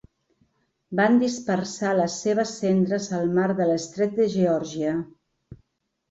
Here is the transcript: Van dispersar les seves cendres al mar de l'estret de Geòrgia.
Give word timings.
Van 0.99 1.17
dispersar 1.23 1.91
les 1.99 2.15
seves 2.23 2.53
cendres 2.61 3.09
al 3.17 3.27
mar 3.39 3.49
de 3.59 3.67
l'estret 3.73 4.17
de 4.21 4.25
Geòrgia. 4.37 4.95